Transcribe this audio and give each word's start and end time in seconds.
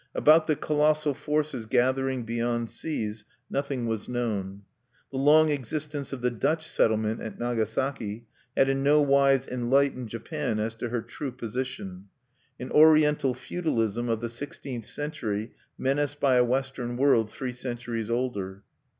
About 0.15 0.47
the 0.47 0.55
colossal 0.55 1.13
forces 1.13 1.67
gathering 1.67 2.23
beyond 2.25 2.71
seas 2.71 3.23
nothing 3.51 3.85
was 3.85 4.09
known. 4.09 4.63
The 5.11 5.19
long 5.19 5.51
existence 5.51 6.11
of 6.11 6.21
the 6.21 6.31
Dutch 6.31 6.67
settlement 6.67 7.21
at 7.21 7.37
Nagasaki 7.37 8.25
had 8.57 8.67
in 8.67 8.81
no 8.81 8.99
wise 8.99 9.45
enlightened 9.47 10.09
Japan 10.09 10.57
as 10.59 10.73
to 10.73 10.89
her 10.89 11.03
true 11.03 11.31
position, 11.31 12.05
an 12.59 12.71
Oriental 12.71 13.35
feudalism 13.35 14.09
of 14.09 14.21
the 14.21 14.29
sixteenth 14.29 14.87
century 14.87 15.51
menaced 15.77 16.19
by 16.19 16.37
a 16.37 16.43
Western 16.43 16.97
world 16.97 17.29
three 17.29 17.53
centuries 17.53 18.09
older. 18.09 18.63